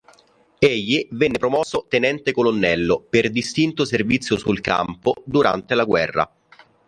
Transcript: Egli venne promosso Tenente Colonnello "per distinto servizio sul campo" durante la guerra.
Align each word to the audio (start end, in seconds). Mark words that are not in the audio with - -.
Egli 0.57 1.07
venne 1.11 1.37
promosso 1.37 1.85
Tenente 1.87 2.31
Colonnello 2.31 3.05
"per 3.07 3.29
distinto 3.29 3.85
servizio 3.85 4.35
sul 4.35 4.59
campo" 4.59 5.13
durante 5.23 5.75
la 5.75 5.83
guerra. 5.83 6.33